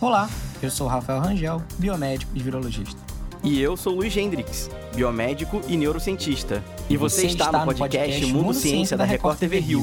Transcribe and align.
Olá, 0.00 0.30
eu 0.62 0.70
sou 0.70 0.86
Rafael 0.86 1.20
Rangel, 1.20 1.62
biomédico 1.78 2.32
e 2.34 2.42
virologista. 2.42 2.98
E 3.42 3.60
eu 3.60 3.76
sou 3.76 3.94
Luiz 3.94 4.16
Hendrix, 4.16 4.70
biomédico 4.94 5.60
e 5.68 5.76
neurocientista. 5.76 6.64
E 6.88 6.96
você, 6.96 7.22
você 7.22 7.26
está, 7.26 7.46
está, 7.46 7.58
no 7.58 7.66
podcast, 7.66 7.98
podcast 7.98 8.26
Mundo, 8.32 8.44
Mundo 8.44 8.54
Ciência 8.54 8.96
da 8.96 9.04
Record 9.04 9.38
TV 9.38 9.58
Rio. 9.58 9.82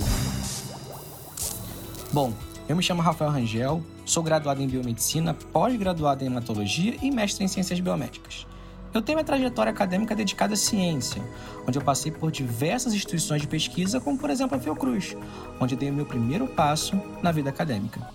Bom, 2.12 2.34
eu 2.68 2.76
me 2.76 2.82
chamo 2.82 3.02
Rafael 3.02 3.30
Rangel, 3.30 3.84
sou 4.04 4.24
graduado 4.24 4.62
em 4.62 4.68
biomedicina, 4.68 5.36
pós-graduado 5.54 6.24
em 6.24 6.28
hematologia 6.28 6.96
e 7.02 7.12
mestre 7.12 7.44
em 7.44 7.48
ciências 7.48 7.80
biomédicas. 7.80 8.48
Eu 8.94 9.02
tenho 9.02 9.18
minha 9.18 9.26
trajetória 9.26 9.72
acadêmica 9.72 10.14
dedicada 10.14 10.54
à 10.54 10.58
ciência, 10.58 11.24
onde 11.66 11.78
eu 11.78 11.82
passei 11.82 12.12
por 12.12 12.30
diversas 12.30 12.94
instituições 12.94 13.42
de 13.42 13.48
pesquisa, 13.48 14.02
como 14.02 14.18
por 14.18 14.30
exemplo 14.30 14.58
a 14.58 14.60
Fiocruz, 14.60 15.16
onde 15.62 15.78
dei 15.78 15.90
o 15.90 15.94
meu 15.94 16.06
primeiro 16.06 16.46
passo 16.46 17.00
na 17.22 17.32
vida 17.32 17.50
acadêmica. 17.50 18.06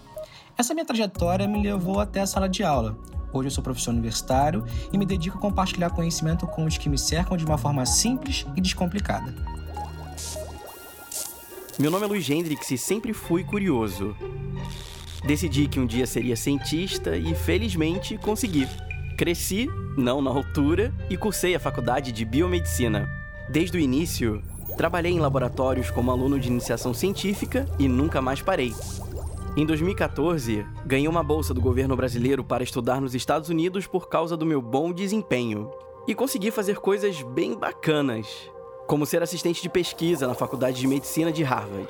Essa 0.56 0.74
minha 0.74 0.84
trajetória 0.84 1.48
me 1.48 1.62
levou 1.62 1.98
até 1.98 2.20
a 2.20 2.27
sala 2.27 2.46
de 2.46 2.62
aula. 2.62 2.98
Hoje 3.32 3.48
eu 3.48 3.51
sou 3.51 3.65
professor 3.65 3.91
universitário 3.91 4.65
e 4.92 4.98
me 4.98 5.06
dedico 5.06 5.38
a 5.38 5.41
compartilhar 5.41 5.91
conhecimento 5.91 6.46
com 6.46 6.66
os 6.66 6.77
que 6.77 6.90
me 6.90 6.98
cercam 6.98 7.37
de 7.37 7.45
uma 7.45 7.56
forma 7.56 7.87
simples 7.87 8.46
e 8.54 8.60
descomplicada. 8.60 9.34
Meu 11.79 11.90
nome 11.90 12.04
é 12.04 12.09
Luiz 12.09 12.29
Hendrix 12.29 12.70
e 12.70 12.79
sempre 12.79 13.15
fui 13.15 13.45
curioso. 13.45 14.15
Decidi 15.27 15.68
que 15.68 15.80
um 15.80 15.87
dia 15.87 16.06
seria 16.06 16.37
cientista 16.37 17.16
e 17.16 17.34
felizmente 17.34 18.16
consegui. 18.18 18.68
Cresci, 19.16 19.70
não 19.97 20.20
na 20.20 20.30
altura, 20.30 20.93
e 21.09 21.16
cursei 21.16 21.55
a 21.55 21.61
faculdade 21.61 22.12
de 22.12 22.23
biomedicina. 22.23 23.09
Desde 23.48 23.79
o 23.79 23.80
início, 23.80 24.43
trabalhei 24.77 25.12
em 25.12 25.20
laboratórios 25.20 25.91
como 25.91 26.11
aluno 26.11 26.38
de 26.38 26.48
iniciação 26.48 26.93
científica 26.93 27.66
e 27.79 27.88
nunca 27.88 28.21
mais 28.21 28.43
parei. 28.43 28.74
Em 29.57 29.65
2014, 29.65 30.66
ganhei 30.84 31.09
uma 31.09 31.23
bolsa 31.23 31.55
do 31.55 31.63
governo 31.63 31.96
brasileiro 31.96 32.45
para 32.45 32.63
estudar 32.63 33.01
nos 33.01 33.15
Estados 33.15 33.49
Unidos 33.49 33.87
por 33.87 34.10
causa 34.10 34.37
do 34.37 34.45
meu 34.45 34.60
bom 34.60 34.93
desempenho. 34.93 35.71
E 36.07 36.15
consegui 36.15 36.51
fazer 36.51 36.77
coisas 36.77 37.23
bem 37.23 37.59
bacanas, 37.59 38.27
como 38.87 39.07
ser 39.07 39.23
assistente 39.23 39.62
de 39.62 39.71
pesquisa 39.71 40.27
na 40.27 40.35
Faculdade 40.35 40.79
de 40.79 40.87
Medicina 40.87 41.33
de 41.33 41.43
Harvard. 41.43 41.88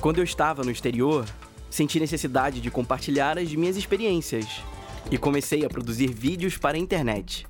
Quando 0.00 0.18
eu 0.18 0.24
estava 0.24 0.62
no 0.62 0.70
exterior, 0.70 1.24
senti 1.68 1.98
necessidade 1.98 2.60
de 2.60 2.70
compartilhar 2.70 3.36
as 3.36 3.52
minhas 3.52 3.76
experiências 3.76 4.62
e 5.10 5.18
comecei 5.18 5.64
a 5.64 5.68
produzir 5.68 6.12
vídeos 6.12 6.56
para 6.56 6.76
a 6.76 6.80
internet. 6.80 7.46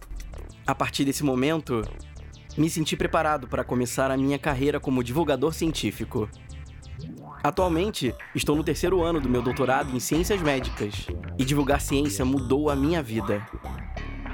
A 0.67 0.75
partir 0.75 1.05
desse 1.05 1.25
momento, 1.25 1.83
me 2.57 2.69
senti 2.69 2.97
preparado 2.97 3.49
para 3.49 3.65
começar 3.65 4.11
a 4.11 4.17
minha 4.17 4.39
carreira 4.39 4.79
como 4.79 5.03
divulgador 5.03 5.53
científico. 5.55 6.29
Atualmente, 7.43 8.15
estou 8.35 8.55
no 8.55 8.63
terceiro 8.63 9.03
ano 9.03 9.21
do 9.21 9.29
meu 9.29 9.43
doutorado 9.43 9.95
em 9.95 9.99
Ciências 9.99 10.41
Médicas 10.41 11.07
e 11.39 11.45
divulgar 11.45 11.81
ciência 11.81 12.25
mudou 12.25 12.71
a 12.71 12.77
minha 12.77 13.03
vida. 13.03 13.47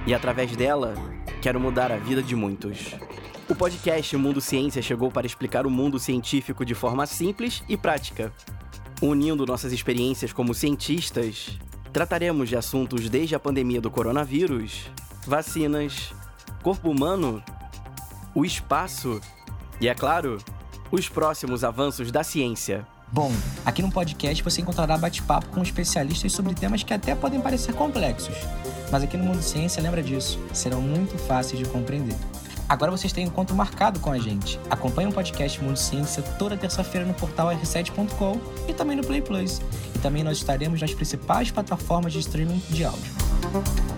E 0.07 0.13
através 0.13 0.55
dela, 0.55 0.95
quero 1.41 1.59
mudar 1.59 1.91
a 1.91 1.97
vida 1.97 2.23
de 2.23 2.37
muitos. 2.37 2.95
O 3.49 3.55
podcast 3.55 4.15
Mundo 4.17 4.43
Ciência 4.43 4.83
chegou 4.83 5.11
para 5.11 5.27
explicar 5.27 5.67
o 5.67 5.71
mundo 5.71 5.99
científico 5.99 6.67
de 6.67 6.75
forma 6.75 7.07
simples 7.07 7.63
e 7.67 7.79
prática. 7.79 8.31
Unindo 9.01 9.47
nossas 9.47 9.73
experiências 9.73 10.33
como 10.33 10.53
cientistas, 10.53 11.59
trataremos 11.93 12.49
de 12.49 12.57
assuntos 12.57 13.09
desde 13.09 13.35
a 13.35 13.41
pandemia 13.41 13.81
do 13.81 13.91
coronavírus, 13.91 14.91
vacinas, 15.27 16.13
corpo 16.63 16.91
humano, 16.91 17.43
o 18.35 18.45
espaço 18.45 19.21
e, 19.81 19.89
é 19.89 19.95
claro, 19.95 20.39
os 20.91 21.09
próximos 21.09 21.65
avanços 21.65 22.11
da 22.11 22.23
ciência. 22.23 22.87
Bom, 23.11 23.33
aqui 23.65 23.81
no 23.81 23.91
podcast 23.91 24.43
você 24.43 24.61
encontrará 24.61 24.97
bate-papo 24.99 25.49
com 25.49 25.63
especialistas 25.63 26.33
sobre 26.33 26.55
temas 26.55 26.83
que 26.83 26.93
até 26.93 27.15
podem 27.15 27.41
parecer 27.41 27.75
complexos, 27.75 28.37
mas 28.93 29.03
aqui 29.03 29.17
no 29.17 29.25
Mundo 29.25 29.41
Ciência, 29.41 29.83
lembra 29.83 30.03
disso, 30.03 30.39
serão 30.53 30.83
muito 30.83 31.17
fáceis 31.17 31.59
de 31.59 31.67
compreender. 31.67 32.17
Agora 32.69 32.91
vocês 32.91 33.13
têm 33.13 33.25
encontro 33.25 33.57
marcado 33.57 33.99
com 34.01 34.11
a 34.11 34.19
gente. 34.19 34.61
Acompanhe 34.69 35.09
o 35.09 35.13
podcast 35.13 35.63
Mundo 35.63 35.79
Ciência 35.79 36.23
toda 36.39 36.57
terça-feira 36.57 37.07
no 37.07 37.15
portal 37.15 37.49
r7.com 37.49 38.39
e 38.69 38.75
também 38.75 38.97
no 38.97 39.03
Play 39.03 39.23
Plus. 39.23 39.63
E 39.95 39.99
também 40.01 40.23
nós 40.23 40.37
estaremos 40.37 40.81
nas 40.81 40.93
principais 40.93 41.51
plataformas 41.51 42.13
de 42.13 42.19
streaming 42.19 42.63
de 42.69 42.85
áudio. 42.85 43.98